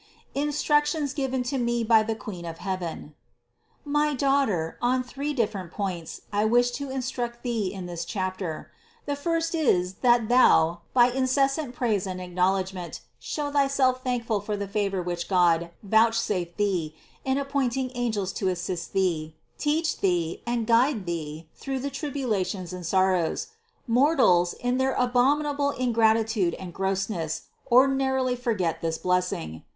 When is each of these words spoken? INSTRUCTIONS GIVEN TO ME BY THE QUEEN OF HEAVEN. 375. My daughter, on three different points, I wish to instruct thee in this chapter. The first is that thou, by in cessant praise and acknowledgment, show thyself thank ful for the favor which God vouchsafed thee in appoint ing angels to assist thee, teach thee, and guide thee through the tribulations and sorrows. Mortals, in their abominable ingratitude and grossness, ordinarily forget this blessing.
INSTRUCTIONS 0.33 1.13
GIVEN 1.13 1.43
TO 1.43 1.59
ME 1.59 1.83
BY 1.83 2.01
THE 2.01 2.15
QUEEN 2.15 2.43
OF 2.43 2.57
HEAVEN. 2.57 3.13
375. 3.83 3.85
My 3.85 4.15
daughter, 4.15 4.77
on 4.81 5.03
three 5.03 5.31
different 5.31 5.69
points, 5.69 6.21
I 6.33 6.43
wish 6.43 6.71
to 6.71 6.89
instruct 6.89 7.43
thee 7.43 7.71
in 7.71 7.85
this 7.85 8.03
chapter. 8.03 8.71
The 9.05 9.15
first 9.15 9.53
is 9.53 9.93
that 10.01 10.27
thou, 10.27 10.79
by 10.95 11.11
in 11.11 11.25
cessant 11.25 11.75
praise 11.75 12.07
and 12.07 12.19
acknowledgment, 12.19 13.01
show 13.19 13.51
thyself 13.51 14.01
thank 14.03 14.25
ful 14.25 14.41
for 14.41 14.57
the 14.57 14.67
favor 14.67 15.03
which 15.03 15.27
God 15.29 15.69
vouchsafed 15.83 16.57
thee 16.57 16.95
in 17.23 17.37
appoint 17.37 17.77
ing 17.77 17.91
angels 17.93 18.33
to 18.33 18.47
assist 18.47 18.93
thee, 18.93 19.35
teach 19.59 19.99
thee, 19.99 20.41
and 20.47 20.65
guide 20.65 21.05
thee 21.05 21.47
through 21.53 21.77
the 21.77 21.91
tribulations 21.91 22.73
and 22.73 22.87
sorrows. 22.87 23.49
Mortals, 23.85 24.53
in 24.55 24.79
their 24.79 24.93
abominable 24.93 25.69
ingratitude 25.69 26.55
and 26.55 26.73
grossness, 26.73 27.43
ordinarily 27.71 28.35
forget 28.35 28.81
this 28.81 28.97
blessing. 28.97 29.61